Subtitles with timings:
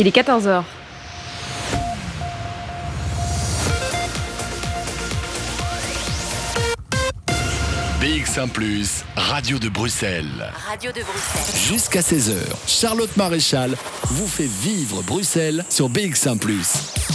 [0.00, 0.62] Il est 14h.
[8.00, 8.48] BX1⁇
[9.16, 10.24] Radio de Bruxelles.
[10.68, 11.68] Radio de Bruxelles.
[11.68, 12.36] Jusqu'à 16h,
[12.68, 16.38] Charlotte Maréchal vous fait vivre Bruxelles sur BX1⁇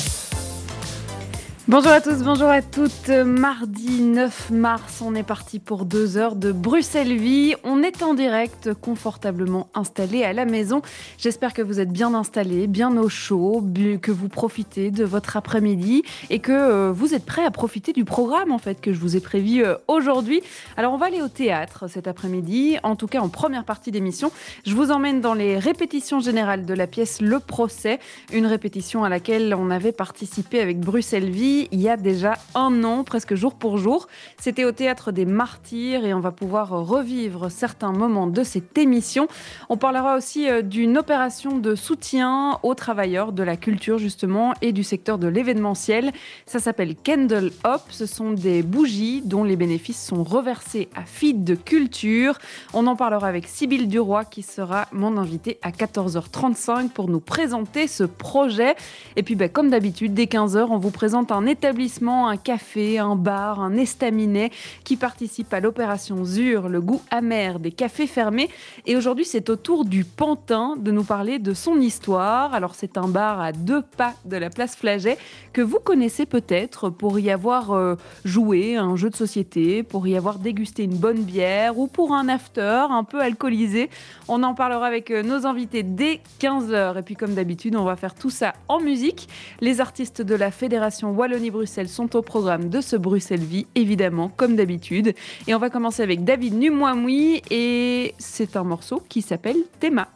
[1.70, 3.07] Bonjour à tous, bonjour à toutes.
[3.07, 7.55] Mardi 9 mars, on est parti pour deux heures de Bruxelles Vie.
[7.63, 10.81] On est en direct, confortablement installé à la maison.
[11.18, 13.63] J'espère que vous êtes bien installés, bien au chaud,
[14.02, 18.04] que vous profitez de votre après-midi et que euh, vous êtes prêts à profiter du
[18.04, 20.41] programme en fait que je vous ai prévu euh, aujourd'hui.
[20.76, 24.34] Alors on va aller au théâtre cet après-midi, en tout cas en première partie d'émission.
[24.66, 27.99] Je vous emmène dans les répétitions générales de la pièce Le Procès,
[28.34, 31.32] une répétition à laquelle on avait participé avec Bruxelles
[31.72, 34.08] Il y a déjà un an, presque jour pour jour.
[34.40, 39.27] C'était au Théâtre des Martyrs et on va pouvoir revivre certains moments de cette émission.
[39.70, 44.71] On parlera aussi euh, d'une opération de soutien aux travailleurs de la culture justement et
[44.71, 46.12] du secteur de l'événementiel.
[46.46, 47.82] Ça s'appelle Candle Hop.
[47.90, 52.37] Ce sont des bougies dont les bénéfices sont reversés à Feed de Culture.
[52.74, 57.87] On en parlera avec Sybille Duroy qui sera mon invité à 14h35 pour nous présenter
[57.87, 58.76] ce projet.
[59.15, 63.16] Et puis ben, comme d'habitude, dès 15h, on vous présente un établissement, un café, un
[63.16, 64.52] bar, un estaminet
[64.84, 68.50] qui participe à l'opération ZUR, le goût amer des cafés fermés.
[68.86, 72.53] Et aujourd'hui, c'est au tour du Pantin de nous parler de son histoire.
[72.53, 75.18] Alors, c'est un bar à deux pas de la place Flaget
[75.52, 80.16] que vous connaissez peut-être pour y avoir euh, joué un jeu de société, pour y
[80.18, 83.90] avoir dégusté une bonne bière ou pour un after un peu alcoolisé.
[84.28, 87.00] On en parlera avec euh, nos invités dès 15h.
[87.00, 89.28] Et puis, comme d'habitude, on va faire tout ça en musique.
[89.62, 94.29] Les artistes de la Fédération Wallonie Wallonie-Bruxelles sont au programme de ce Bruxelles Vie, évidemment,
[94.29, 95.16] comme d'habitude.
[95.47, 100.07] Et on va commencer avec David Numouamoui et c'est un morceau qui s'appelle Théma.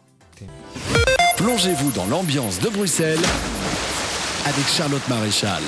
[1.37, 3.17] Plongez-vous dans l'ambiance de Bruxelles
[4.45, 5.63] avec Charlotte Maréchal.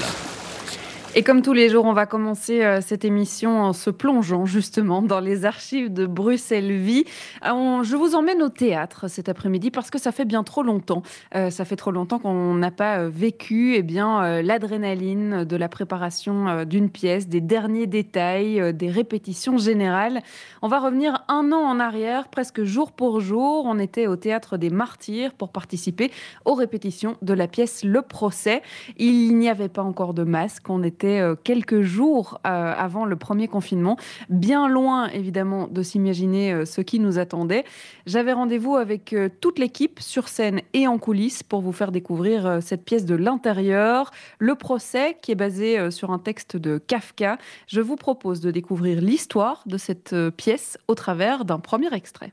[1.15, 5.01] Et comme tous les jours, on va commencer euh, cette émission en se plongeant justement
[5.01, 7.03] dans les archives de Bruxelles Vie.
[7.47, 11.01] Euh, je vous emmène au théâtre cet après-midi parce que ça fait bien trop longtemps.
[11.33, 16.63] Euh, ça fait trop longtemps qu'on n'a pas vécu eh bien l'adrénaline de la préparation
[16.65, 20.21] d'une pièce, des derniers détails, des répétitions générales.
[20.61, 23.65] On va revenir un an en arrière, presque jour pour jour.
[23.65, 26.11] On était au théâtre des Martyrs pour participer
[26.45, 28.61] aux répétitions de la pièce Le Procès.
[28.97, 30.69] Il n'y avait pas encore de masque.
[30.99, 33.95] C'était euh, quelques jours euh, avant le premier confinement,
[34.27, 37.63] bien loin évidemment de s'imaginer euh, ce qui nous attendait.
[38.05, 42.83] J'avais rendez-vous avec toute l'équipe sur scène et en coulisses pour vous faire découvrir cette
[42.83, 47.37] pièce de l'intérieur, le procès qui est basé sur un texte de Kafka.
[47.67, 52.31] Je vous propose de découvrir l'histoire de cette pièce au travers d'un premier extrait.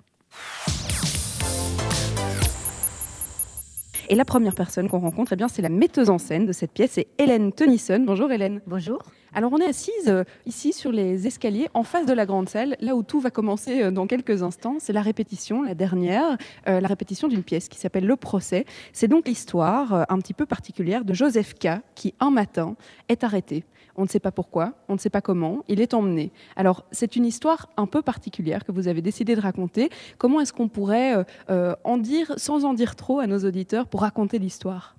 [4.09, 6.71] Et la première personne qu'on rencontre, eh bien, c'est la metteuse en scène de cette
[6.71, 8.05] pièce, c'est Hélène Tennyson.
[8.07, 8.61] Bonjour Hélène.
[8.67, 9.01] Bonjour.
[9.35, 12.77] Alors on est assise euh, ici sur les escaliers en face de la grande salle,
[12.81, 14.77] là où tout va commencer euh, dans quelques instants.
[14.79, 18.65] C'est la répétition, la dernière, euh, la répétition d'une pièce qui s'appelle Le procès.
[18.93, 22.77] C'est donc l'histoire un petit peu particulière de Joseph K qui un matin
[23.09, 23.65] est arrêté.
[23.97, 26.31] On ne sait pas pourquoi, on ne sait pas comment, il est emmené.
[26.55, 29.89] Alors, c'est une histoire un peu particulière que vous avez décidé de raconter.
[30.19, 33.87] Comment est-ce qu'on pourrait euh, euh, en dire, sans en dire trop à nos auditeurs,
[33.87, 34.97] pour raconter l'histoire?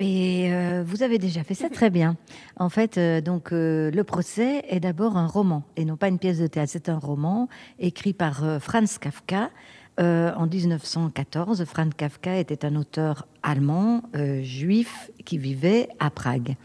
[0.00, 2.16] Et euh, vous avez déjà fait ça très bien.
[2.56, 6.46] En fait, donc le procès est d'abord un roman et non pas une pièce de
[6.46, 6.72] théâtre.
[6.72, 9.50] C'est un roman écrit par Franz Kafka
[9.98, 11.62] en 1914.
[11.66, 14.00] Franz Kafka était un auteur allemand
[14.42, 16.56] juif qui vivait à Prague.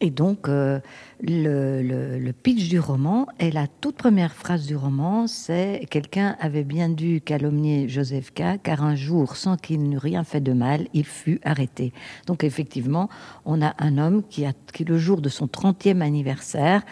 [0.00, 0.80] Et donc, euh,
[1.22, 6.88] le, pitch du roman et la toute première phrase du roman, c'est quelqu'un avait bien
[6.88, 11.04] dû calomnier Joseph K, car un jour, sans qu'il n'eût rien fait de mal, il
[11.04, 11.92] fut arrêté.
[12.26, 13.08] Donc, effectivement,
[13.44, 14.52] on a un homme qui, a,
[14.86, 16.82] le jour de son 30e anniversaire,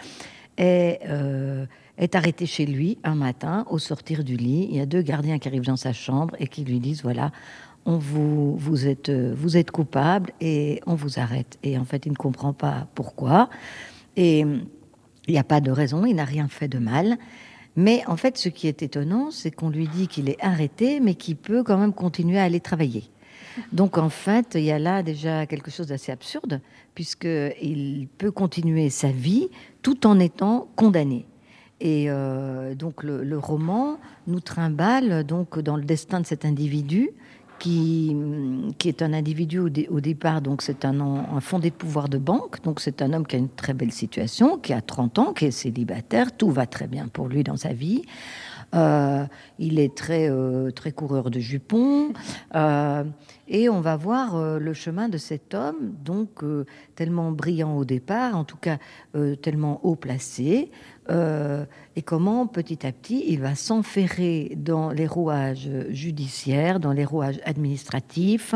[0.57, 1.65] est, euh,
[1.97, 4.67] est arrêté chez lui un matin au sortir du lit.
[4.69, 7.31] Il y a deux gardiens qui arrivent dans sa chambre et qui lui disent voilà,
[7.85, 11.57] on vous, vous, êtes, vous êtes coupable et on vous arrête.
[11.63, 13.49] Et en fait, il ne comprend pas pourquoi.
[14.15, 17.17] Et il n'y a pas de raison, il n'a rien fait de mal.
[17.75, 21.15] Mais en fait, ce qui est étonnant, c'est qu'on lui dit qu'il est arrêté, mais
[21.15, 23.03] qu'il peut quand même continuer à aller travailler.
[23.71, 26.61] Donc en fait, il y a là déjà quelque chose d'assez absurde,
[26.95, 29.49] puisqu'il peut continuer sa vie
[29.81, 31.25] tout en étant condamné.
[31.79, 33.97] Et euh, donc le, le, roman
[34.27, 37.09] nous trimballe donc dans le destin de cet individu
[37.63, 38.13] qui,
[38.77, 42.61] qui est un individu au, départ, donc c'est un, un, fondé de pouvoir de banque,
[42.61, 45.45] donc c'est un homme qui a une très belle situation, qui a 30 ans, qui
[45.45, 48.01] est célibataire, tout va très bien pour lui dans sa vie.
[48.73, 49.25] Euh,
[49.59, 52.13] il est très, euh, très coureur de jupons.
[52.55, 53.03] Euh,
[53.47, 56.43] et on va voir le chemin de cet homme, donc
[56.95, 58.77] tellement brillant au départ, en tout cas
[59.41, 60.71] tellement haut placé,
[61.09, 67.41] et comment petit à petit il va s'enferrer dans les rouages judiciaires, dans les rouages
[67.43, 68.55] administratifs,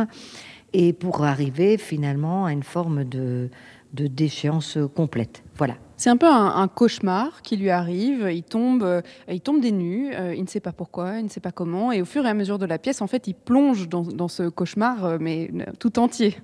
[0.72, 3.50] et pour arriver finalement à une forme de,
[3.98, 5.44] de déchéance complète.
[5.58, 5.76] Voilà.
[5.98, 8.30] C'est un peu un, cauchemar qui lui arrive.
[8.32, 10.14] Il tombe, euh, il tombe des nues.
[10.14, 11.92] Euh, il ne sait pas pourquoi, il ne sait pas comment.
[11.92, 14.48] Et au fur et à mesure de la pièce, en fait, il plonge dans, ce
[14.48, 15.50] cauchemar, euh, mais
[15.80, 16.38] tout entier.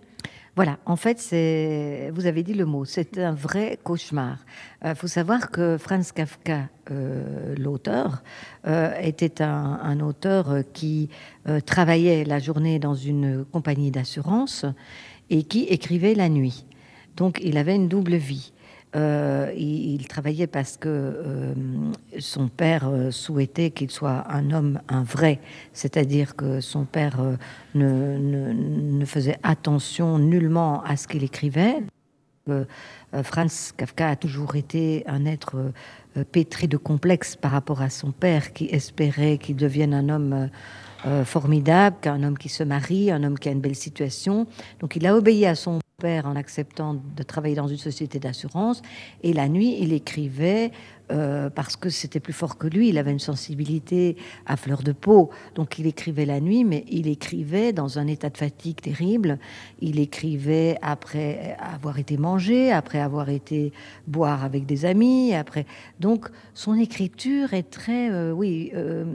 [0.56, 4.38] Voilà, en fait, c'est, vous avez dit le mot, c'est un vrai cauchemar.
[4.86, 6.70] Il faut savoir que Franz Kafka,
[7.58, 8.22] l'auteur,
[9.02, 11.10] était un, un, auteur qui
[11.66, 14.68] travaillait la journée dans une compagnie d'assurance
[15.32, 16.68] et qui écrivait la nuit.
[17.16, 18.54] Donc, il avait une double vie.
[18.96, 21.54] Euh, il, travaillait parce que euh,
[22.20, 25.40] son père euh, souhaitait qu'il soit un homme, un vrai,
[25.74, 27.20] c'est-à-dire que son père
[27.74, 31.78] ne, faisait attention nullement à ce qu'il écrivait.
[33.24, 35.72] Franz Kafka a toujours été un être
[36.34, 40.50] pétri de complexes par rapport à son père qui espérait qu'il devienne un homme
[41.24, 44.46] formidable, qu'un homme qui se marie, un homme qui a une belle situation.
[44.82, 48.82] Donc il a obéi à son en acceptant de travailler dans une société d'assurance.
[49.22, 50.72] Et la nuit, il écrivait
[51.12, 52.90] euh, parce que c'était plus fort que lui.
[52.90, 55.30] Il avait une sensibilité à fleur de peau.
[55.56, 59.38] Donc il écrivait la nuit, mais il écrivait dans un état de fatigue terrible.
[59.80, 63.72] Il écrivait après avoir été mangé, après avoir été
[64.08, 65.34] boire avec des amis.
[65.34, 65.66] Après,
[66.00, 69.06] donc son écriture est très, euh, oui, euh,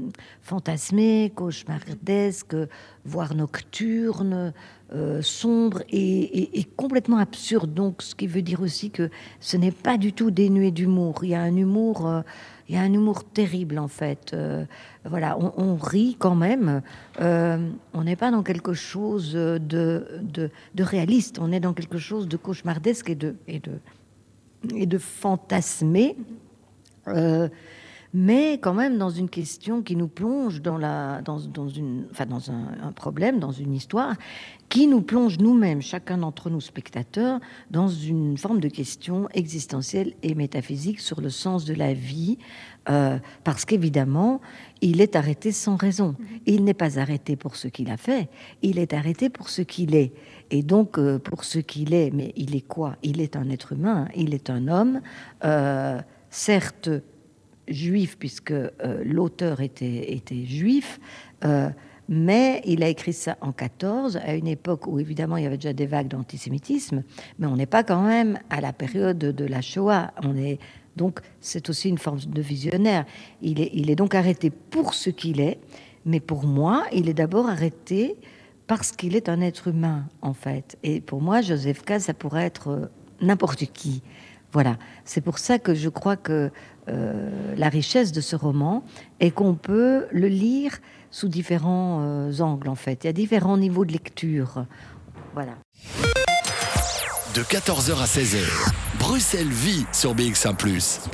[0.41, 2.57] fantasmée, cauchemardesque,
[3.05, 4.53] voire nocturne.
[4.95, 7.75] Euh, sombre et, complètement absurde.
[7.75, 11.17] Donc, ce qui veut dire aussi que ce n'est pas du tout dénué d'humour.
[11.25, 12.23] Il y a un humour, euh,
[12.71, 14.33] il y a un humour terrible en fait.
[14.33, 14.65] Euh,
[15.05, 16.81] voilà, on, rit quand même.
[17.21, 19.61] on n'est pas dans quelque chose de,
[20.23, 21.39] de, réaliste.
[21.39, 23.73] On est dans quelque chose de cauchemardesque et de et de
[24.75, 26.17] et de fantasmé
[28.15, 32.27] mais quand même dans une question qui nous plonge dans, la, dans, dans, une, enfin
[32.27, 34.15] dans un, problème, dans une histoire,
[34.69, 37.41] qui nous plonge nous-mêmes, chacun d'entre nous spectateurs,
[37.71, 42.39] dans une forme de question existentielle et métaphysique sur le sens de la vie,
[42.89, 44.41] euh, parce qu'évidemment,
[44.81, 46.17] il est arrêté sans raison.
[46.19, 46.27] Mhm.
[46.47, 48.29] Il n'est pas arrêté pour ce qu'il a fait,
[48.63, 50.13] il est arrêté pour ce qu'il est.
[50.51, 52.97] Et donc, euh, pour ce qu'il est, mais il est quoi?
[53.03, 55.03] Il est un être humain, il est un homme,
[55.45, 56.01] euh,
[56.31, 56.91] certes
[57.69, 58.71] juif, puisque euh,
[59.05, 61.01] l'auteur était, était juif,
[61.45, 61.69] euh,
[62.09, 65.59] mais il a écrit ça en 14, à une époque où évidemment il y avait
[65.59, 67.03] déjà des vagues d'antisémitisme,
[67.39, 70.13] mais on n'est pas quand même à la période de la Shoah.
[70.23, 70.59] On est
[70.97, 73.05] donc c'est aussi une forme de visionnaire.
[73.43, 75.59] Il est, il est donc arrêté pour ce qu'il est,
[76.07, 78.17] mais pour moi, il est d'abord arrêté
[78.67, 80.79] parce qu'il est un être humain en fait.
[80.83, 82.87] Et pour moi, Joseph K, ça pourrait être euh,
[83.21, 84.03] n'importe qui.
[84.53, 86.51] Voilà, c'est pour ça que je crois que
[86.89, 88.83] euh, la richesse de ce roman
[89.21, 90.79] est qu'on peut le lire
[91.11, 93.05] sous différents euh, angles en fait.
[93.05, 94.65] Il y a différents niveaux de lecture.
[95.35, 95.53] Voilà.
[97.35, 100.57] De 14h à 16h, Bruxelles vit sur BX1⁇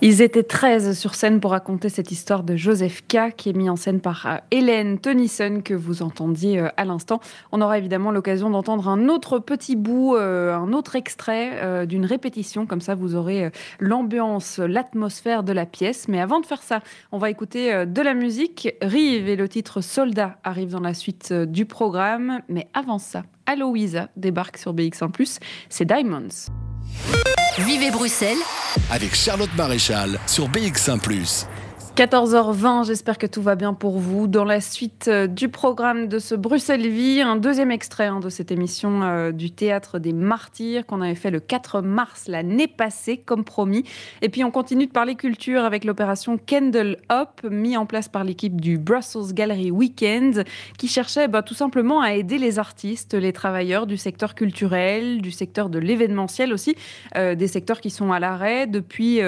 [0.00, 3.68] ils étaient 13 sur scène pour raconter cette histoire de Joseph K, qui est mis
[3.68, 7.20] en scène par euh, Hélène Tennyson, que vous entendiez euh, à l'instant.
[7.50, 12.64] On aura évidemment l'occasion d'entendre un autre petit bout, euh, un autre extrait d'une répétition.
[12.64, 16.06] Comme ça, vous aurez l'ambiance, l'atmosphère de la pièce.
[16.06, 16.80] Mais avant de faire ça,
[17.10, 18.74] on va écouter de la musique.
[18.80, 22.40] Rive et le titre Soldat arrivent dans la suite du programme.
[22.48, 25.40] Mais avant ça, Aloïsa débarque sur BX1+.
[25.68, 26.50] C'est Diamonds.
[27.66, 28.38] Vivez Bruxelles.
[28.90, 31.00] Avec Charlotte Maréchal sur BX1⁇
[31.98, 34.28] 14h20, j'espère que tout va bien pour vous.
[34.28, 38.28] Dans la suite euh, du programme de ce Bruxelles Vie, un deuxième extrait hein, de
[38.28, 43.16] cette émission euh, du Théâtre des Martyrs qu'on avait fait le 4 mars l'année passée,
[43.16, 43.82] comme promis.
[44.22, 48.22] Et puis on continue de parler culture avec l'opération Candle Up, mis en place par
[48.22, 50.44] l'équipe du Brussels Gallery Weekend,
[50.78, 55.32] qui cherchait bah, tout simplement à aider les artistes, les travailleurs du secteur culturel, du
[55.32, 56.76] secteur de l'événementiel aussi,
[57.16, 59.20] euh, des secteurs qui sont à l'arrêt depuis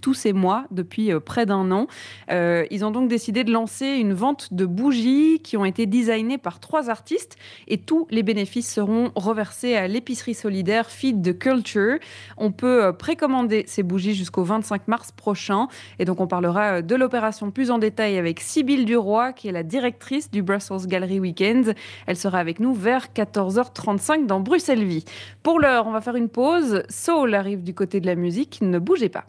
[0.00, 1.88] tous ces mois, depuis près d'un an.
[2.30, 6.38] Euh, ils ont donc décidé de lancer une vente de bougies qui ont été designées
[6.38, 7.36] par trois artistes
[7.68, 11.98] et tous les bénéfices seront reversés à l'épicerie solidaire Feed the Culture.
[12.36, 16.82] On peut euh, précommander ces bougies jusqu'au 25 mars prochain et donc on parlera euh,
[16.82, 21.20] de l'opération plus en détail avec Sybille Duroy qui est la directrice du Brussels Gallery
[21.20, 21.74] Weekend.
[22.06, 25.04] Elle sera avec nous vers 14h35 dans Bruxelles Vie.
[25.42, 26.82] Pour l'heure, on va faire une pause.
[26.88, 28.60] Soul arrive du côté de la musique.
[28.62, 29.26] Ne bougez pas.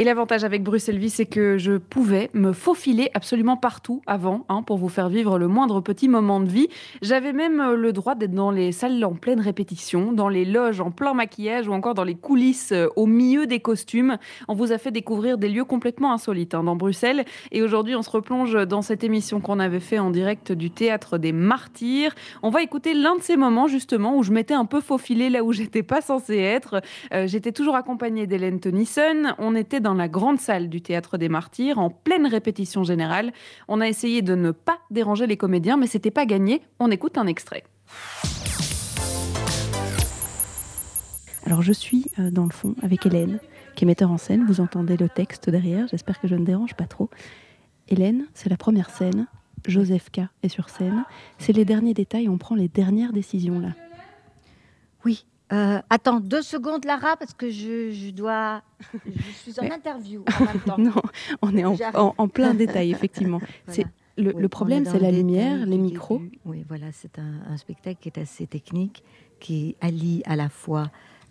[0.00, 4.62] Et l'avantage avec Bruxelles Vie, c'est que je pouvais me faufiler absolument partout avant, hein,
[4.62, 6.68] pour vous faire vivre le moindre petit moment de vie.
[7.02, 10.80] J'avais même euh, le droit d'être dans les salles en pleine répétition, dans les loges
[10.80, 14.16] en plein maquillage ou encore dans les coulisses euh, au milieu des costumes.
[14.48, 17.26] On vous a fait découvrir des lieux complètement insolites hein, dans Bruxelles.
[17.52, 21.18] Et aujourd'hui, on se replonge dans cette émission qu'on avait fait en direct du théâtre
[21.18, 22.14] des Martyrs.
[22.42, 25.44] On va écouter l'un de ces moments justement où je m'étais un peu faufilée là
[25.44, 26.80] où j'étais pas censée être.
[27.12, 29.34] Euh, j'étais toujours accompagnée d'Hélène Tennyson.
[29.36, 33.32] On était dans la grande salle du théâtre des Martyrs en pleine répétition générale.
[33.68, 36.62] On a essayé de ne pas déranger les comédiens, mais c'était pas gagné.
[36.78, 37.64] On écoute un extrait.
[41.44, 43.40] Alors je suis euh, dans le fond avec Hélène,
[43.74, 44.44] qui est metteur en scène.
[44.46, 47.10] Vous entendez le texte derrière, j'espère que je ne dérange pas trop.
[47.88, 49.26] Hélène, c'est la première scène.
[49.66, 51.04] Joseph K est sur scène.
[51.38, 53.70] C'est les derniers détails, on prend les dernières décisions là.
[55.04, 55.26] Oui.
[55.52, 58.62] Euh, attends deux secondes, Lara, parce que je, dois.
[58.94, 60.78] Je suis en interview en même temps.
[60.78, 61.02] non,
[61.42, 63.40] on est en, plein détail, effectivement.
[64.16, 66.20] Le, problème, c'est la lumière, les micros.
[66.44, 69.02] Oui, voilà, c'est un, spectacle qui est assez technique,
[69.38, 70.90] qui allie à la fois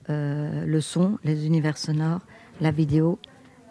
[0.09, 2.21] euh, le son, les univers sonores,
[2.61, 3.19] la vidéo,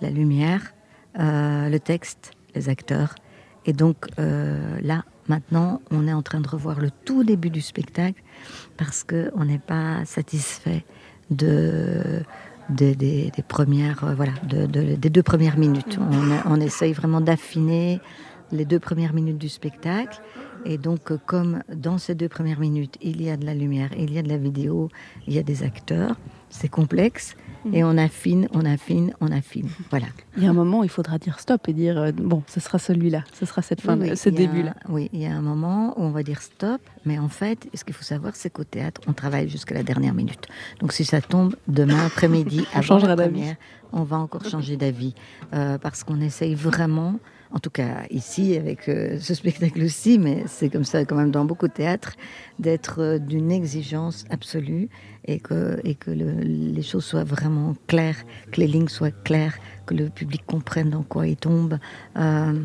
[0.00, 0.72] la lumière,
[1.18, 3.16] euh, le texte, les acteurs.
[3.66, 8.23] Et donc là, maintenant, on est en train de revoir le tout début du spectacle
[8.76, 10.85] parce qu'on n'est pas satisfait
[11.30, 12.23] de,
[12.70, 15.99] des, premières, voilà, des deux premières minutes.
[16.00, 18.00] On, on essaye vraiment d'affiner
[18.52, 20.20] les deux premières minutes du spectacle.
[20.64, 24.12] Et donc, comme dans ces deux premières minutes, il y a de la lumière, il
[24.12, 24.88] y a de la vidéo,
[25.26, 26.16] il y a des acteurs,
[26.50, 27.36] c'est complexe.
[27.64, 27.74] Mhm.
[27.74, 29.68] Et on affine, on affine, on affine.
[29.90, 30.06] Voilà.
[30.36, 32.60] Il y a un moment où il faudra dire stop et dire euh, bon, ce
[32.60, 34.74] sera celui-là, ce sera cette fin, ce début-là.
[34.88, 37.84] Oui, il y a un moment où on va dire stop, mais en fait, ce
[37.84, 40.46] qu'il faut savoir, c'est qu'au théâtre, on travaille jusqu'à la dernière minute.
[40.80, 43.54] Donc si ça tombe demain après-midi, on changera d'avis.
[43.92, 45.14] On va encore changer d'avis
[45.54, 47.18] euh, parce qu'on essaye vraiment
[47.52, 51.30] en tout cas ici avec euh, ce spectacle aussi, mais c'est comme ça quand même
[51.30, 52.14] dans beaucoup de théâtres,
[52.58, 54.88] d'être euh, d'une exigence absolue
[55.24, 60.42] et que, les choses soient vraiment claires, que les lignes soient claires, que le public
[60.46, 61.78] comprenne dans quoi il tombe.
[62.16, 62.58] Euh,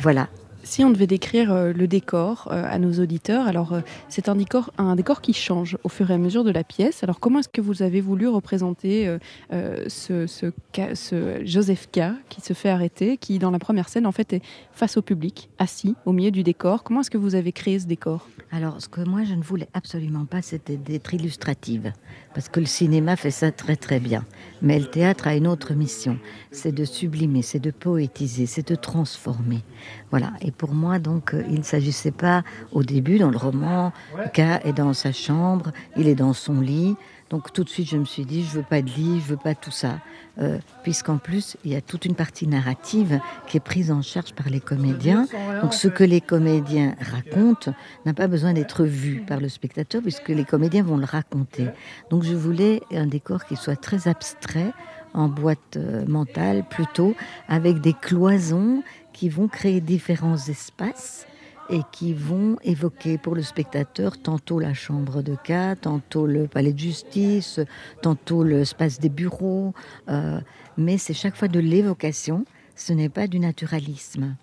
[0.00, 0.28] voilà,
[0.66, 4.34] si on devait décrire euh, le décor euh, à nos auditeurs, alors euh, c'est un
[4.34, 7.04] décor, un décor qui change au fur et à mesure de la pièce.
[7.04, 9.16] Alors comment est-ce que vous avez voulu représenter
[9.50, 14.32] ce, ce, Joseph K qui se fait arrêter, qui dans la première scène en fait
[14.32, 14.42] est
[14.72, 16.82] face au public, assis au milieu du décor?
[16.82, 18.28] Comment est-ce que vous avez créé ce décor?
[18.50, 21.92] Alors ce que moi je ne voulais absolument pas, c'était d'être illustrative,
[22.34, 24.24] parce que le cinéma fait ça très très bien.
[24.62, 26.18] Mais le théâtre a une autre mission,
[26.50, 29.62] c'est de sublimer, c'est de poétiser, c'est de transformer.
[30.10, 30.32] Voilà.
[30.56, 33.92] Pour moi, donc, euh, il ne s'agissait pas au début, dans le roman,
[34.32, 36.96] K est dans sa chambre, il est dans son lit.
[37.28, 39.36] Donc tout de suite, je me suis dit, je veux pas de lit, je veux
[39.36, 39.98] pas tout ça,
[40.38, 44.32] euh, puisqu'en plus, il y a toute une partie narrative qui est prise en charge
[44.32, 45.26] par les comédiens.
[45.60, 50.28] Donc ce que les comédiens racontent n'a pas besoin d'être vu par le spectateur, puisque
[50.28, 51.66] les comédiens vont le raconter.
[52.10, 54.72] Donc je voulais un décor qui soit très abstrait,
[55.12, 57.16] en boîte euh, mentale plutôt,
[57.48, 58.82] avec des cloisons
[59.16, 61.26] qui vont créer différents espaces
[61.70, 66.74] et qui vont évoquer pour le spectateur tantôt la chambre de cas, tantôt le palais
[66.74, 67.58] de justice,
[68.02, 69.72] tantôt l'espace des bureaux.
[70.10, 70.38] Euh,
[70.76, 72.44] mais c'est chaque fois de l'évocation,
[72.76, 74.36] ce n'est pas du naturalisme.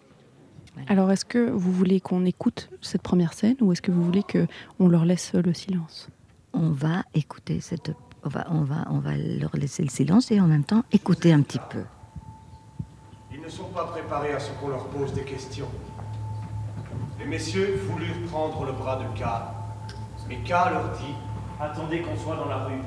[0.88, 4.24] Alors, est-ce que vous voulez qu'on écoute cette première scène ou est-ce que vous voulez
[4.24, 6.10] qu'on leur laisse le silence?
[6.51, 7.92] On va écouter cette.
[8.25, 11.32] On va, on, va, on va leur laisser le silence et en même temps écouter
[11.32, 11.84] un petit peu
[13.44, 15.68] ne sont pas préparés à ce qu'on leur pose des questions.
[17.20, 19.24] Les messieurs voulurent prendre le bras de K.
[20.30, 21.14] Mais K leur dit
[21.60, 22.82] Attendez qu'on soit dans la rue.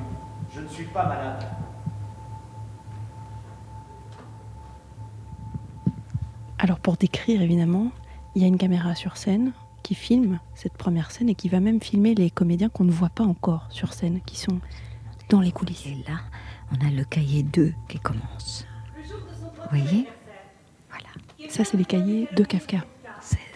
[0.55, 1.45] Je ne suis pas malade.
[6.59, 7.91] Alors, pour décrire, évidemment,
[8.35, 11.61] il y a une caméra sur scène qui filme cette première scène et qui va
[11.61, 14.59] même filmer les comédiens qu'on ne voit pas encore sur scène, qui sont
[15.29, 15.87] dans les coulisses.
[15.87, 16.21] Et là,
[16.73, 18.67] on a le cahier 2 qui commence.
[18.97, 20.09] Vous voyez
[21.57, 22.85] ça, c'est les cahiers de Kafka.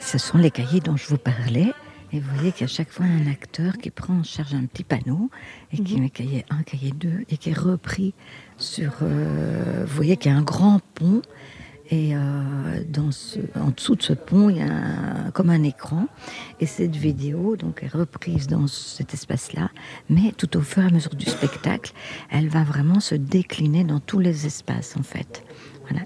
[0.00, 1.70] Ce sont les cahiers dont je vous parlais.
[2.14, 4.64] Et vous voyez qu'il y a chaque fois un acteur qui prend en charge un
[4.64, 5.30] petit panneau
[5.70, 6.00] et qui mhm.
[6.04, 8.14] met cahier 1, cahier 2 et qui est repris
[8.56, 8.94] sur.
[9.02, 11.20] Euh, vous voyez qu'il y a un grand pont
[11.90, 12.20] et euh,
[12.88, 16.06] dans ce, en dessous de ce pont, il y a comme un écran.
[16.60, 19.70] Et cette vidéo donc, est reprise dans cet espace-là.
[20.08, 21.92] Mais tout au fur et à mesure du spectacle,
[22.30, 25.44] elle va vraiment se décliner dans tous les espaces, en fait.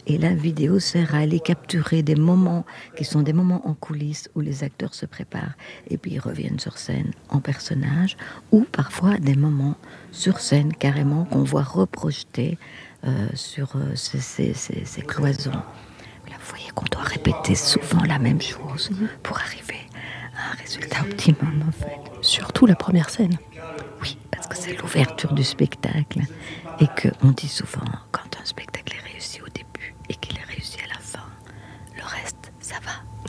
[0.07, 2.65] Et la vidéo sert à aller capturer des moments
[2.97, 5.55] qui sont des moments en coulisses où les acteurs se préparent
[5.89, 8.17] et puis ils reviennent sur scène en personnage
[8.53, 9.77] ou parfois des moments
[10.13, 12.59] sur scène carrément qu'on voit reprojeter
[13.35, 15.51] sur ces, cloisons.
[15.53, 18.91] Là, vous voyez qu'on doit répéter souvent la même chose
[19.23, 19.89] pour arriver
[20.37, 22.01] à un résultat optimum, en fait.
[22.23, 23.37] Surtout la première scène.
[24.03, 26.21] Oui, parce que c'est l'ouverture du spectacle.
[26.81, 30.79] Et qu'on dit souvent, quand un spectacle est réussi au début et qu'il est réussi
[30.85, 31.27] à la fin,
[31.97, 33.24] le reste, ça va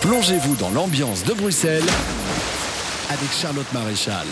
[0.00, 1.88] Plongez-vous dans l'ambiance de Bruxelles
[3.10, 4.26] avec Charlotte Maréchal.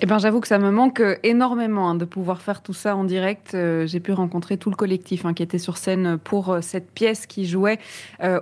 [0.00, 2.94] Eh ben, j'avoue que ça me manque euh, énormément hein, de pouvoir faire tout ça
[2.94, 3.54] en direct.
[3.54, 6.88] Euh, j'ai pu rencontrer tout le collectif hein, qui était sur scène pour euh, cette
[6.92, 7.78] pièce qui jouait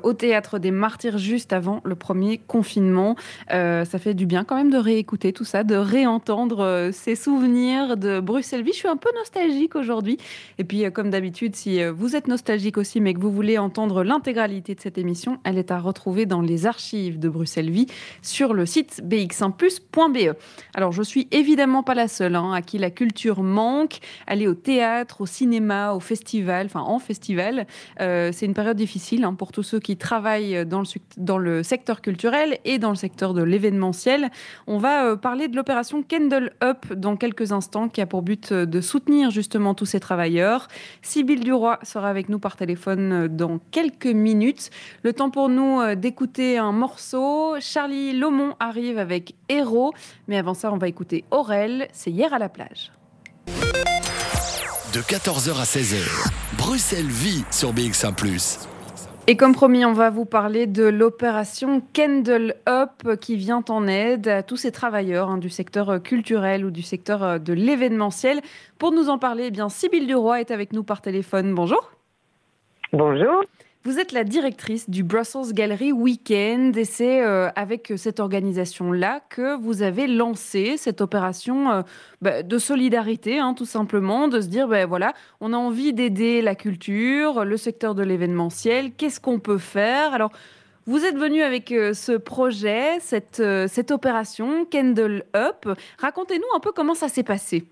[0.03, 3.17] au théâtre des Martyrs juste avant le premier confinement.
[3.49, 8.21] ça fait du bien quand même de réécouter tout ça, de réentendre ces souvenirs de
[8.21, 8.73] Bruxelles-Vie.
[8.73, 10.19] Je suis un peu nostalgique aujourd'hui.
[10.59, 14.75] Et puis, comme d'habitude, si vous êtes nostalgique aussi, mais que vous voulez entendre l'intégralité
[14.75, 17.87] de cette émission, elle est à retrouver dans les archives de Bruxelles-Vie
[18.23, 20.35] sur le site bx1plus.be.
[20.75, 24.01] Alors, je suis évidemment évidemment pas la seule hein, à qui la culture manque.
[24.27, 27.69] Aller au théâtre, au cinéma, au festival, enfin en festival,
[28.01, 30.83] euh, c'est une période difficile hein, pour tous ceux qui travaillent dans
[31.39, 34.31] le, secteur culturel et dans le secteur de l'événementiel.
[34.67, 38.51] On va euh, parler de l'opération Kendall Up dans quelques instants qui a pour but
[38.51, 40.67] euh, de soutenir justement tous ces travailleurs.
[41.03, 44.71] Sybille Duroy sera avec nous par téléphone dans quelques minutes.
[45.05, 47.55] Le temps pour nous d'écouter un morceau.
[47.61, 49.93] Charlie Lomont arrive avec Héros.
[50.27, 52.93] Mais avant ça, on va écouter Aurel, c'est hier à la plage.
[54.95, 58.15] De 14h à 16h, Bruxelles vit sur BX1⁇
[59.29, 64.29] et comme promis, on va vous parler de l'opération Kendall Up qui vient en aide
[64.29, 68.41] à tous ces travailleurs hein, du secteur culturel ou du secteur euh, de l'événementiel.
[68.79, 71.53] Pour nous en parler, eh bien Sybille Duroy est avec nous par téléphone.
[71.57, 71.91] Bonjour.
[72.93, 73.43] Bonjour.
[73.87, 79.57] Vous êtes la directrice du Brussels Gallery Weekend et c'est euh, avec cette organisation-là que
[79.57, 81.83] vous avez lancé cette opération euh,
[82.21, 86.43] bah, de solidarité, hein, tout simplement, de se dire, ben voilà, on a envie d'aider
[86.43, 90.13] la culture, le secteur de l'événementiel, qu'est-ce qu'on peut faire?
[90.13, 90.33] Alors,
[90.87, 95.65] vous êtes venu avec euh, ce projet, cette, cette opération Candle Up.
[95.99, 97.65] Racontez-nous un peu comment ça s'est passé.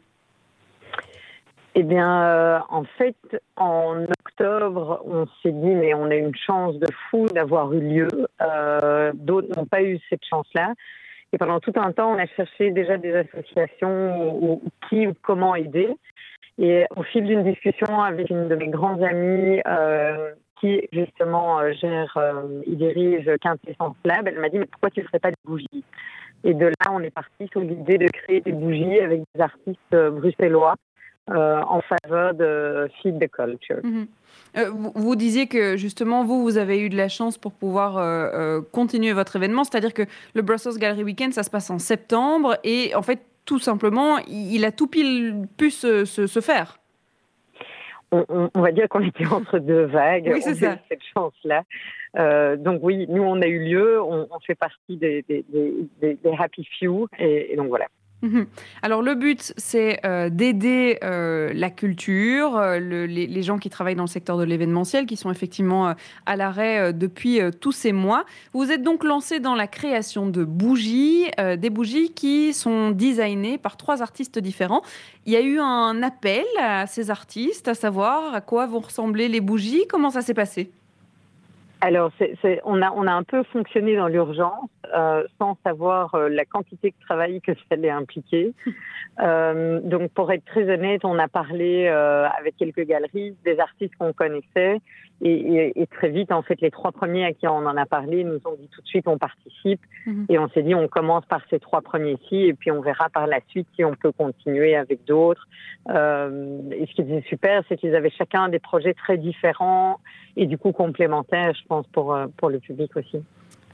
[1.77, 3.17] Eh bien, euh, en fait,
[3.57, 8.09] en octobre, on s'est dit, mais on a une chance de fou d'avoir eu lieu.
[8.41, 10.75] Euh, D'autres n'ont pas eu cette chance-là.
[11.33, 15.57] Et pendant tout un temps, on a cherché déjà des associations ou, qui ou comment
[15.57, 15.89] aider.
[16.59, 21.73] Et au fil d'une discussion avec une de mes grandes amies euh, qui justement euh,
[21.73, 25.31] gère euh, et dirige Quintessence Lab, elle m'a dit mais pourquoi tu ne ferais pas
[25.31, 25.85] des bougies?
[26.45, 29.91] Et de là, on est parti sur l'idée de créer des bougies avec des artistes
[29.91, 30.77] bruxellois
[31.31, 33.81] euh, en faveur de Feed the Culture.
[33.83, 34.07] Mhm.
[34.59, 38.61] Euh, vous, disiez que justement, vous, vous avez eu de la chance pour pouvoir euh,
[38.73, 40.03] continuer votre événement, c'est-à-dire que
[40.35, 44.67] le Brussels Gallery Weekend, ça se passe en septembre et en fait, tout simplement, il,
[44.67, 46.79] a tout pile pu se, se, faire.
[48.13, 50.31] On, va dire qu'on était entre deux vagues.
[50.31, 50.77] Oui, c'est ça.
[50.91, 51.65] cette chance-là.
[52.57, 55.43] donc oui, nous, on a eu lieu, on, fait partie des, des,
[56.03, 57.87] des, Happy Few, et donc voilà.
[58.25, 58.47] Mhm.
[58.81, 64.05] Alors le but, c'est euh, d'aider euh, la culture, euh, les, gens qui travaillent dans
[64.05, 68.25] le secteur de l'événementiel, qui sont effectivement à l'arrêt depuis tous ces mois.
[68.55, 71.27] Vous êtes donc lancé dans la création de bougies,
[71.59, 74.81] des bougies qui sont designées par trois artistes différents.
[75.27, 79.29] Il y a eu un appel à ces artistes, à savoir à quoi vont ressembler
[79.29, 79.85] les bougies.
[79.91, 80.71] Comment ça s'est passé?
[81.81, 82.13] Alors,
[82.65, 86.91] on, a, on a un peu fonctionné dans l'urgence euh, sans savoir euh, la quantité
[86.91, 88.53] de travail que ça allait impliquer.
[89.21, 94.13] Euh, donc, pour être très honnête, on a parlé avec quelques galeries, des artistes qu'on
[94.13, 94.81] connaissait,
[95.23, 98.41] et, très vite, en fait, les trois premiers à qui on en a parlé nous
[98.45, 100.27] ont dit tout de suite on participe, mhm.
[100.29, 103.27] et on s'est dit on commence par ces trois premiers-ci, et puis on verra par
[103.27, 105.47] la suite si on peut continuer avec d'autres.
[105.89, 110.01] et ce qui était super, c'est qu'ils avaient chacun des projets très différents
[110.37, 113.23] et du coup complémentaires, je pense, pour, pour le public aussi.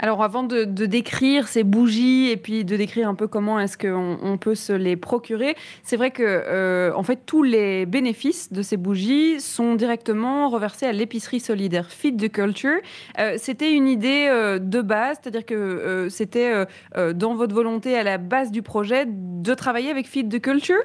[0.02, 4.38] Alors avant de, décrire ces bougies et puis de décrire un peu comment est-ce qu'on
[4.38, 8.78] peut se les procurer, c'est vrai que euh, en fait tous les bénéfices de ces
[8.78, 12.78] bougies sont directement reversés à l'épicerie solidaire Feed the Culture.
[13.18, 16.64] Euh, c'était une idée euh, de base, c'est-à-dire que c'était
[16.96, 20.80] dans votre volonté à la base du projet de travailler avec Feed the Culture?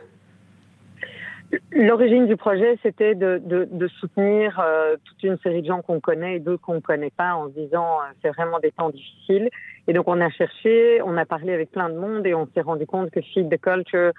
[1.71, 6.37] L'origine du projet, c'était de, de, soutenir euh, toute une série de gens qu'on connaît
[6.37, 9.49] et d'autres qu'on ne connaît pas en se disant euh, c'est vraiment des temps difficiles.
[9.87, 12.61] Et donc on a cherché, on a parlé avec plein de monde et on s'est
[12.61, 14.11] rendu compte que Feed the Culture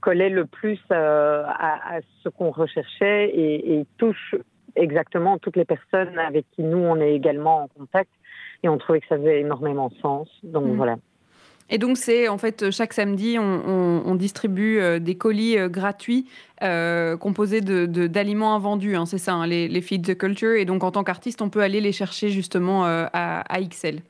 [0.00, 4.34] collait le plus euh, à, ce qu'on recherchait et, et, touche
[4.76, 8.10] exactement toutes les personnes avec qui nous on est également en contact.
[8.62, 10.28] Et on trouvait que ça faisait énormément de sens.
[10.42, 10.76] Donc mmh.
[10.76, 10.96] voilà.
[11.70, 16.26] Et donc, c'est en fait chaque samedi, on, distribue des colis gratuits
[16.60, 18.96] composés d'aliments invendus.
[18.96, 20.52] Hein, c'est ça, hein, les, les Feed the Culture.
[20.52, 24.02] Et donc, en tant qu'artiste, on peut aller les chercher justement à, à XL.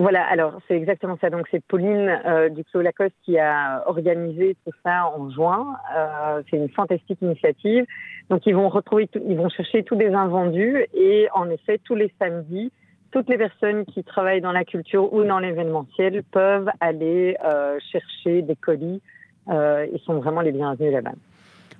[0.00, 1.28] Voilà, alors c'est exactement ça.
[1.28, 5.76] Donc c'est Pauline euh, Duclos Lacoste qui a organisé tout ça en juin.
[5.96, 7.84] Euh, c'est une fantastique initiative.
[8.30, 12.12] Donc ils vont retrouver, ils vont chercher tous des invendus et en effet tous les
[12.20, 12.70] samedis,
[13.10, 18.42] toutes les personnes qui travaillent dans la culture ou dans l'événementiel peuvent aller euh, chercher
[18.42, 19.00] des colis.
[19.48, 21.12] Euh, ils sont vraiment les bienvenus là-bas.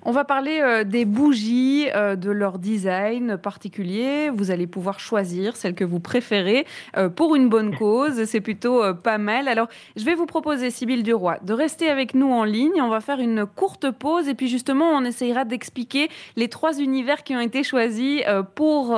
[0.03, 4.29] On va parler euh, des bougies, euh, de leur design particulier.
[4.33, 8.23] Vous allez pouvoir choisir celle que vous préférez euh, pour une bonne cause.
[8.23, 9.49] C'est plutôt pas mal.
[9.49, 12.81] Alors, je vais vous proposer, Sybille Duroy, de rester avec nous en ligne.
[12.81, 16.07] On va faire une courte pause et puis justement, on essayera d'expliquer
[16.37, 18.21] les trois univers qui ont été choisis
[18.55, 18.97] pour,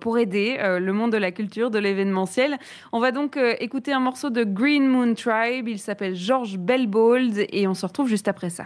[0.00, 2.58] pour aider le monde de la culture, de l'événementiel.
[2.92, 5.68] On va donc écouter un morceau de Green Moon Tribe.
[5.68, 8.64] Il s'appelle George Bellbold et on se retrouve juste après ça.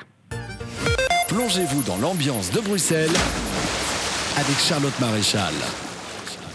[1.37, 3.13] Plongez-vous dans l'ambiance de Bruxelles
[4.39, 5.53] avec Charlotte Maréchal.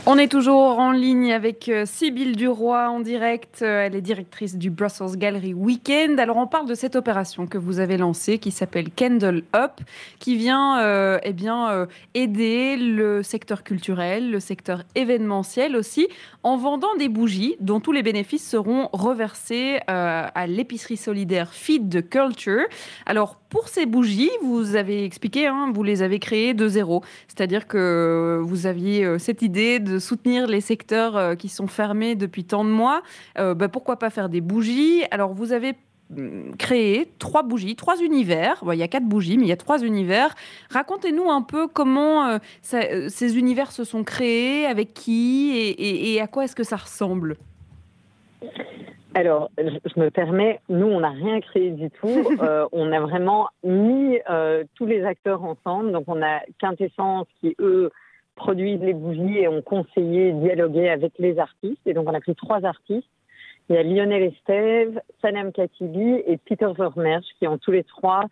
[0.08, 3.60] On est toujours en ligne avec euh, Sybille Duroy en direct.
[3.62, 6.20] Euh, elle est directrice du Brussels Gallery Weekend.
[6.20, 9.74] Alors, on parle de cette opération que vous avez lancée qui s'appelle Candle Up,
[10.18, 16.08] qui vient euh, eh bien, aider le secteur culturel, le secteur événementiel aussi,
[16.42, 22.10] en vendant des bougies dont tous les bénéfices seront reversés à l'épicerie solidaire Feed the
[22.10, 22.66] Culture.
[23.06, 27.04] Alors, pour ces bougies, vous avez expliqué, hein, vous les avez créées de zéro.
[27.28, 32.44] C'est-à-dire que vous aviez cette idée de soutenir les secteurs euh, qui sont fermés depuis
[32.44, 33.02] tant de mois,
[33.38, 35.04] euh, bah, pourquoi pas faire des bougies?
[35.12, 35.76] Alors, vous avez
[36.10, 38.64] mm, créé trois bougies, trois univers.
[38.72, 40.36] il y a quatre bougies, mais il y a trois univers.
[40.70, 46.46] Racontez-nous un peu comment euh, ces univers se sont créés, avec qui et, à quoi
[46.46, 47.38] est-ce que ça ressemble?
[49.14, 52.08] Alors, je me permets, nous, on n'a rien créé du tout.
[52.72, 54.20] on a vraiment mis
[54.76, 55.92] tous les acteurs ensemble.
[55.92, 57.92] Donc, on a Quintessence qui, eux,
[58.36, 61.82] produisent les bougies et ont conseillé, dialoguer avec les artistes.
[61.86, 63.10] Et donc, on a pris trois artistes.
[63.70, 68.26] Il y a Lionel Estève, Sanam Katibi et Peter Vermersch qui ont tous les trois,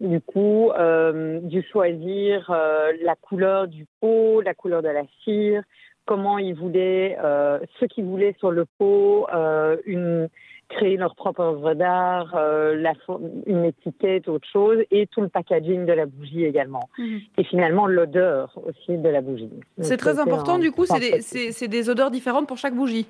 [0.00, 5.62] du coup, euh, dû choisir euh, la couleur du pot, la couleur de la cire,
[6.06, 10.28] comment ils voulaient, euh, ce qu'ils voulaient sur le pot, euh, une,
[10.68, 12.82] créer leur propre œuvre d'art, euh,
[13.46, 16.88] une étiquette, autre chose, et tout le packaging de la bougie également.
[16.98, 17.20] Mhm.
[17.38, 19.50] Et finalement, l'odeur aussi de la bougie.
[19.78, 23.06] C'est très important, du coup, c'est des odeurs différentes pour chaque bougie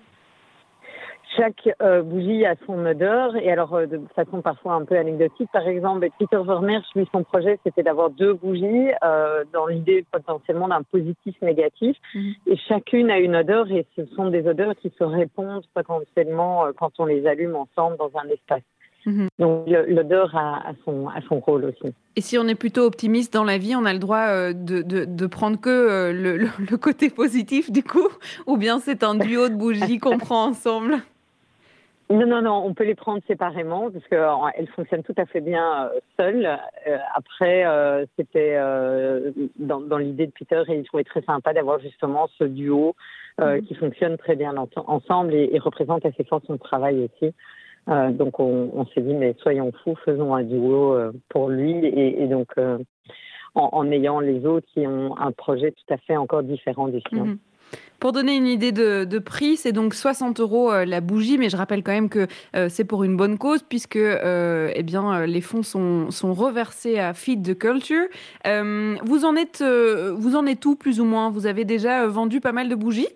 [1.37, 5.49] chaque euh, bougie a son odeur et alors euh, de façon parfois un peu anecdotique.
[5.53, 10.69] Par exemple, Peter Vermeer, lui, son projet, c'était d'avoir deux bougies euh, dans l'idée potentiellement
[10.69, 12.35] d'un positif négatif mhm.
[12.47, 16.93] et chacune a une odeur et ce sont des odeurs qui se répondent potentiellement quand
[16.99, 18.63] on les allume ensemble dans un espace.
[19.05, 19.29] Mhm.
[19.39, 21.93] Donc l'odeur a, son, a son rôle aussi.
[22.15, 25.05] Et si on est plutôt optimiste dans la vie, on a le droit de, de,
[25.05, 28.09] de prendre que le, le, côté positif du coup
[28.47, 31.03] Ou bien c'est un duo de bougies qu'on prend ensemble?
[32.13, 35.87] Non, non, non, on peut les prendre séparément parce qu'elles fonctionnent tout à fait bien
[35.87, 36.47] euh, seules.
[36.87, 38.57] Euh, après, euh, c'était
[39.59, 42.95] dans, dans l'idée de Peter et il trouvait très sympa d'avoir justement ce duo
[43.41, 43.63] mhm.
[43.63, 44.55] qui fonctionne très bien
[44.87, 47.33] ensemble et, représente assez fort son travail aussi.
[47.87, 50.97] donc on, s'est dit, mais soyons fous, faisons un duo
[51.29, 52.53] pour lui et, donc
[53.55, 57.25] en, ayant les autres qui ont un projet tout à fait encore différent du sien.
[57.25, 57.39] Mhm.
[58.03, 61.57] Pour donner une idée de, prix, c'est donc 60 euros euh, la bougie, mais je
[61.57, 65.41] rappelle quand même que euh, c'est pour une bonne cause puisque euh, eh bien, les
[65.41, 68.09] fonds sont, sont, reversés à Feed the Culture.
[68.45, 71.31] vous, en êtes, vous en êtes où plus ou moins?
[71.31, 73.07] Vous avez déjà vendu pas mal de bougies?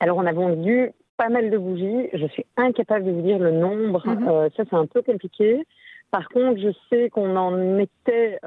[0.00, 2.08] Alors on a vendu pas mal de bougies.
[2.14, 4.02] Je suis incapable de vous dire le nombre.
[4.08, 4.50] Mhm.
[4.56, 5.64] ça, c'est un peu compliqué.
[6.10, 8.40] Par contre, je sais qu'on en était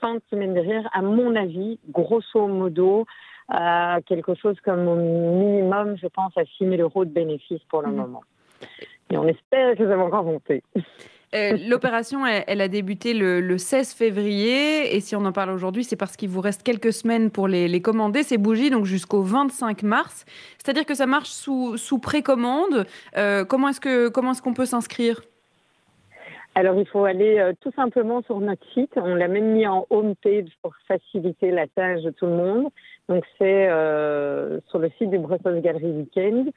[0.00, 3.04] fin de semaine dernière, à mon avis, grosso modo,
[3.50, 7.82] à quelque chose comme au minimum, je pense, à 6 000 euros de bénéfices pour
[7.82, 7.96] le mhm.
[7.96, 8.22] moment.
[9.10, 10.62] Et on espère que ça va encore monter.
[11.32, 14.96] Euh, l'opération, elle, a débuté le, 16 février.
[14.96, 17.80] Et si on en parle aujourd'hui, c'est parce qu'il vous reste quelques semaines pour les,
[17.82, 20.24] commander, ces bougies, donc jusqu'au 25 mars.
[20.58, 22.86] C'est-à-dire que ça marche sous, sous précommande.
[23.16, 25.20] Euh, comment est-ce qu'on est qu'on peut s'inscrire?
[26.56, 28.92] Alors, il faut aller euh, tout simplement sur notre site.
[28.96, 32.68] On l'a même mis en home page pour faciliter la tâche de tout le monde.
[33.10, 36.50] Donc, c'est euh, sur le site du Brussels Gallery Weekend,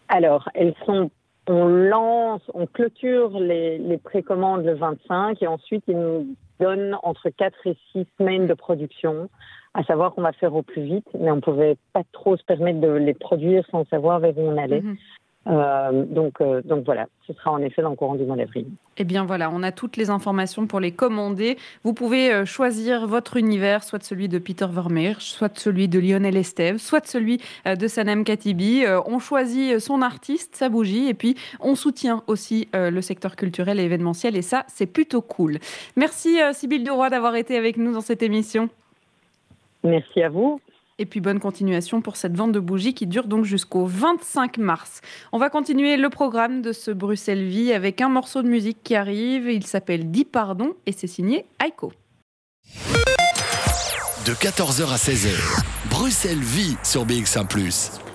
[0.09, 1.09] Alors, elles sont
[1.47, 7.29] on lance, on clôture les, les, précommandes le 25 et ensuite ils nous donnent entre
[7.29, 9.29] 4 et 6 semaines de production,
[9.73, 12.43] à savoir qu'on va faire au plus vite, mais on ne pouvait pas trop se
[12.43, 14.81] permettre de les produire sans savoir vers où on allait.
[14.81, 14.97] Mhm.
[15.47, 18.67] Euh, donc, euh, donc voilà, ce sera en effet dans le courant du mois d'avril.
[18.97, 21.57] Eh bien voilà, on a toutes les informations pour les commander.
[21.83, 26.35] Vous pouvez euh, choisir votre univers, soit celui de Peter Vermeer, soit celui de Lionel
[26.35, 28.83] Estève, soit celui de Sanem Katibi.
[29.05, 33.83] on choisit son artiste, sa bougie, et puis on soutient aussi le secteur culturel et
[33.83, 35.57] événementiel, et ça, c'est plutôt cool.
[35.95, 38.69] Merci Sybille Duroy d'avoir été avec nous dans cette émission.
[39.83, 40.59] Merci à vous.
[40.99, 44.99] Et puis bonne continuation pour cette vente de bougies qui dure donc jusqu'au 25 mars.
[45.31, 48.95] On va continuer le programme de ce Bruxelles Vie avec un morceau de musique qui
[48.95, 49.49] arrive.
[49.49, 51.93] Il s'appelle Dis pardon et c'est signé Aiko.
[54.25, 57.47] De 14h à 16h, Bruxelles Vie sur BX1⁇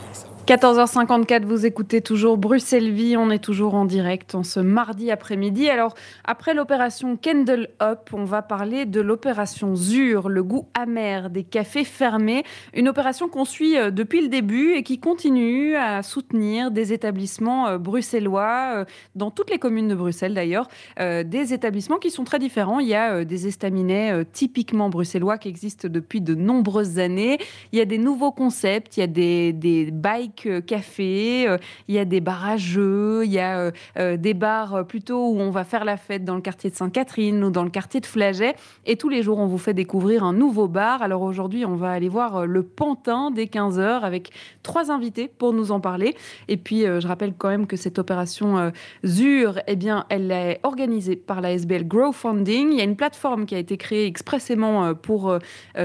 [0.47, 5.71] 14h54, vous écoutez toujours Bruxelles Vie, on est toujours en direct en ce mardi après-midi.
[5.71, 11.45] Alors, après l'opération Candle Up, on va parler de l'opération ZUR, le goût amer des
[11.45, 12.45] cafés fermés.
[12.75, 17.67] Une opération qu'on suit euh, depuis le début et qui continue à soutenir des établissements
[17.69, 22.39] euh, bruxellois, euh, dans toutes les communes de Bruxelles d'ailleurs, des établissements qui sont très
[22.39, 22.81] différents.
[22.81, 27.39] Il y a des estaminets typiquement bruxellois qui existent depuis de nombreuses années.
[27.73, 31.95] Il y a des nouveaux concepts, il y a des, des bikes café, euh, il
[31.95, 35.41] y a des bars à jeux, il y a euh, euh, des bars plutôt où
[35.41, 38.07] on va faire la fête dans le quartier de Sainte-Catherine ou dans le quartier de
[38.07, 38.55] Flaget.
[38.87, 41.03] Et tous les jours, on vous fait découvrir un nouveau bar.
[41.03, 44.31] Alors aujourd'hui, on va aller voir le Pantin dès 15h avec
[44.63, 46.17] trois invités pour nous en parler.
[46.49, 48.73] Et puis, je rappelle quand même que cette opération
[49.05, 52.73] ZUR, eh bien, elle est organisée par la SBL Grow Funding.
[52.73, 55.39] Il y a une plateforme qui a été créée expressément pour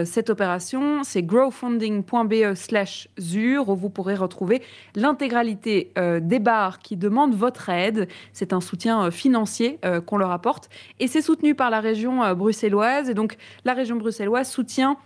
[0.06, 1.04] cette opération.
[1.04, 4.39] C'est growfunding.be slash ZUR où vous pourrez retrouver
[4.96, 8.08] l'intégralité euh, des bars qui demandent votre aide.
[8.34, 12.34] C'est un soutien euh, financier euh, qu'on leur apporte et c'est soutenu par la région
[12.34, 13.10] bruxelloise.
[13.10, 14.98] Et donc la région bruxelloise soutient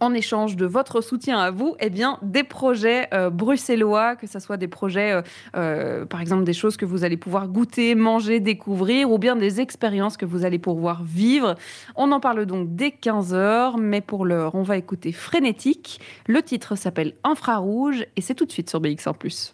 [0.00, 4.56] en échange de votre soutien à vous, eh bien, des projets bruxellois, que ce soit
[4.56, 9.36] des projets, par exemple, des choses que vous allez pouvoir goûter, manger, découvrir, ou bien
[9.36, 11.54] des expériences que vous allez pouvoir vivre.
[11.96, 16.00] On en parle donc dès 15h, mais pour l'heure, on va écouter Frénétique.
[16.26, 19.12] Le titre s'appelle Infrarouge et c'est tout de suite sur BX1⁇